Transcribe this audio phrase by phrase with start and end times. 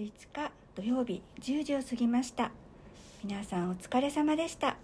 [0.00, 2.50] 5日土曜日10時を過ぎました。
[3.22, 4.76] 皆さんお疲れ様でした。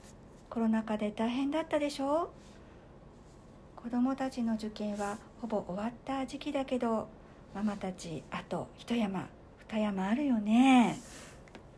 [0.50, 3.80] コロナ禍で大変だったでしょう？
[3.82, 7.08] 子供たちの受験はほぼ終わった時期だけど
[7.54, 9.26] ママたちあと一山
[9.70, 10.98] 二山あるよね。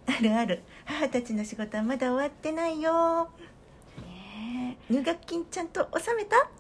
[0.09, 0.65] あるある。
[0.85, 3.29] 母たちの仕事はまだ終わってないよ。
[3.99, 6.51] ね入学金ちゃんと納めた？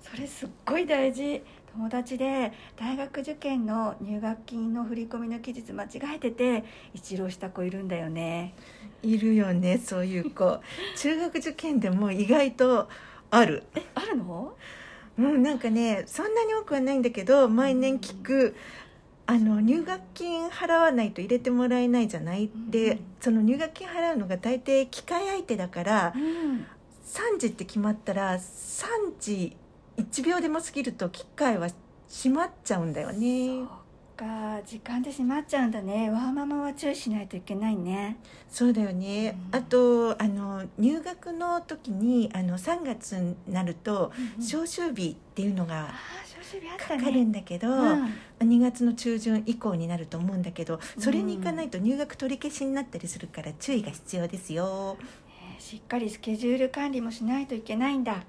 [0.00, 1.42] それすっごい大事
[1.74, 8.54] 友達で大学受験の入学金の振り込みの期日間違えてて一浪した子いるんだよね。
[9.02, 10.60] いるよねそういう子。
[10.96, 12.88] 中学受験でも意外と
[13.30, 13.62] ある。
[13.74, 14.54] えあるの？
[15.18, 18.56] うんなんかねそんなに多くはないんだけど毎年聞く
[19.26, 26.66] あの入学金払わないと入れてもらえないじゃない、でうんその入学金払うのが大抵機械相手だからうん。
[27.04, 28.40] 3時って決まったら3
[29.18, 29.56] 時
[30.00, 31.68] 1秒でも過ぎると機械は
[32.08, 33.66] 閉まっちゃうんだよね。
[34.20, 36.10] か時間で閉まっちゃうんだね。
[36.10, 38.18] ワーママは注意しないといけないね。
[38.50, 39.58] そうだよね、うん。
[39.58, 45.94] あとあの入学の時にあの3月になると招召集日っていうのが
[46.86, 48.12] かかるんだけど、うん。
[48.40, 54.98] 2月の中旬以降になると思うんだけどそれに行かないと入学取り消しになったりするから注意が必要ですよ。
[55.28, 58.22] ねしっかりスケジュール管理もしないといけないんだ。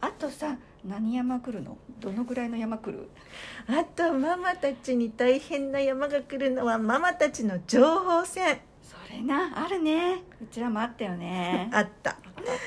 [0.00, 1.76] あとさ何山来るの？
[2.00, 3.08] どのぐらいの山来る？
[3.66, 8.60] あとママたちに大変な山が来るのはママたちの情報戦。
[8.82, 10.22] それなあるね。
[10.42, 11.68] うちらもあったよね。
[11.74, 12.10] あった。
[12.10, 12.16] あっ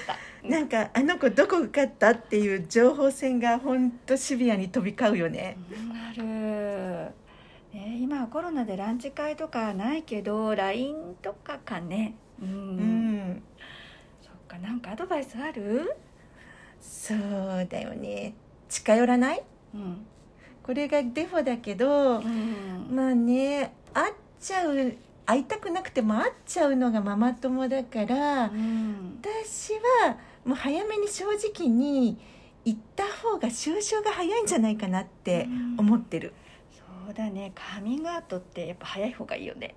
[0.08, 5.58] たなんかあの子どこ受かったっていう情報戦がほんとシビアに飛び交うよね。
[5.72, 7.14] うんある、
[7.74, 12.16] ね、今はコロナでランチ会とかないけど LINE とかかね。
[12.42, 13.44] うん、うん、
[14.22, 15.96] そっかなんかアドバイスある？
[16.82, 18.34] そうだよね。
[18.68, 19.44] 近寄らない？
[19.74, 20.06] うん、
[20.64, 22.88] これがデフォだけど、うん。
[22.92, 24.94] まあね会っちゃう
[25.26, 29.20] 会いたくなくても会っちゃうのがママ友だから、うん。
[29.22, 32.18] 私はもう早めに正直に
[32.66, 35.48] 行った方が収集が早いんじゃないかなって
[35.78, 36.34] 思ってる、
[36.72, 37.52] そうだね。
[37.56, 39.76] カミングアウトってやっぱ早い方がいいよね、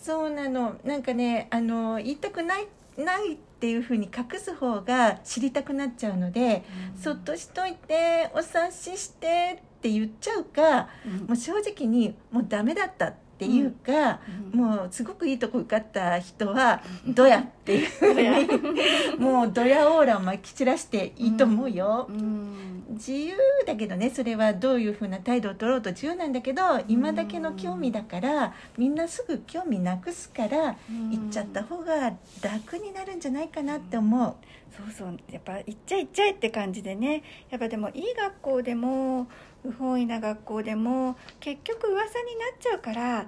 [0.00, 0.76] そうなの。
[0.84, 2.66] なんかねあの言いたくない
[2.96, 6.64] ないっていうふうに隠す方が知りたくなっちゃうので、
[7.00, 11.26] そっとしといてお察ししてって言っちゃうかうん。
[11.26, 14.20] もう正直にもうダメだったっていうか、
[14.52, 14.60] うん。
[14.60, 22.84] もうすごくいいとこ受かった人はドヤっていうふうにもうドヤオーラをまき散らしていいと思うよ、うん。
[22.90, 23.36] 自由
[23.66, 30.76] だけどねそれはどういうふうな態度を取ろうと自由なんだけど今だけの興味だからみんなすぐ興味なくすから
[31.10, 34.34] 行っちゃった方が楽になるんじゃないかなって思う。
[34.76, 35.18] そうそう。
[35.30, 37.22] やっぱ行っちゃえ行っちゃえって感じでね。
[37.48, 39.28] やっぱでもいい学校でも
[39.62, 43.26] 不本意な学校でも結局噂になっちゃうから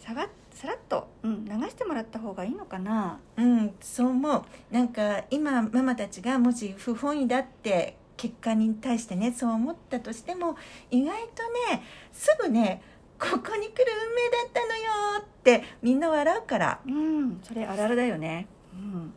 [0.00, 0.28] さが
[0.58, 3.20] さらっと、うん、流してもらった方がいいのかな？
[3.36, 4.42] うん、そう思う。
[4.72, 10.56] なんか今ママたちがもし不本意だって結果に対してねそう思ったとしても
[10.90, 12.82] 意外とねすぐね
[13.20, 14.82] ここに来る運命だったのよ
[15.20, 16.80] ってみんな笑うから。
[16.84, 18.48] うんそれあるあるだよね。
[18.74, 19.12] うん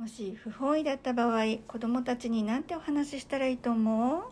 [0.00, 4.24] もし不本意だった場合子どもたちに何てお話ししたらいいと思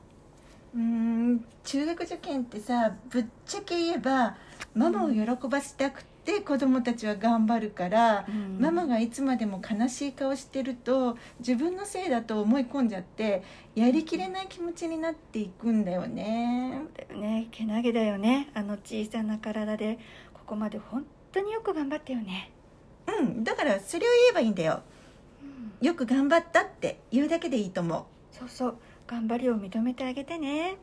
[0.74, 0.78] う？
[0.78, 4.34] うーん中学受験ってさぶっちゃけ言えば
[4.74, 8.58] ママを喜ばせたくて子供たちは頑張るから、うん。
[8.58, 13.42] ママがいつまでも悲しい顔してると自分のせいだと思い込んじゃって
[13.74, 16.80] やりきれない気持ちになっていくんだよね。
[16.96, 17.48] だよね。
[17.50, 18.48] けなげだよね。
[18.54, 19.98] あの小さな体で
[20.32, 22.52] ここまで本当によく頑張ったよね、
[23.20, 24.80] うん、だからそれを言えばいいんだよ。
[25.80, 28.36] よく頑張ったって言うだけでいいと思う。
[28.36, 28.76] そうそう。
[29.06, 30.76] 頑張りを認めてあげてね。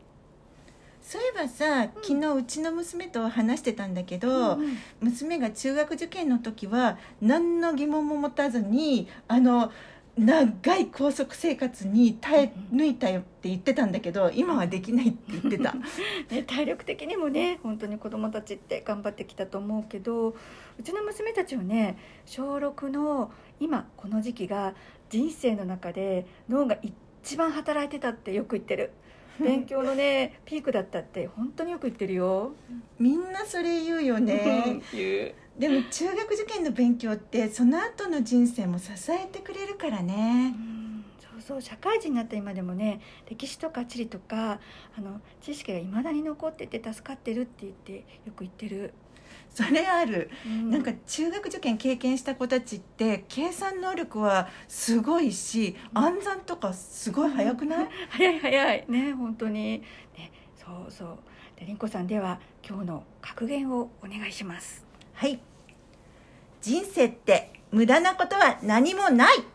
[1.02, 9.72] そういえばさ、昨日うちの娘と話してたんだけど、うん娘が中学受験の時は何の疑問も持たずにあの
[10.18, 15.76] 長い拘束生活に耐え抜いたよって言ってたんだけど今はできないって言ってた。
[16.32, 20.36] ね、体力的にもね本当に子供たちって頑張ってきたと思うけどう
[20.84, 24.74] ちの娘たちはね小6の今この時期が
[25.10, 28.92] 人生の中で脳が一番働いてたってよく言ってる
[29.40, 32.54] 勉強のね ピークだったって本当によく言ってるよ
[33.00, 34.82] みんなそれ言うよね
[35.58, 40.75] でも中学受験の勉強ってその後の人生も支えてくれるからねうん
[41.46, 44.60] そう社会人になった今でもね歴史とか地理とか
[44.98, 47.94] あの知識がいまだに残ってて助かってるって言って
[48.26, 48.94] よく言ってる、
[49.54, 50.72] それある、うん。
[50.72, 58.86] なんか中学受験経験した子たちって計算能力はすごいし暗算とかすごい早くない、 早い早い。
[58.90, 59.84] ね本当に。
[60.18, 61.18] ねそうそう。
[61.60, 64.86] でりんこさんでは今日の格言をお願いします。
[65.14, 65.40] はい。
[66.62, 69.55] 人生って無駄なことは何もない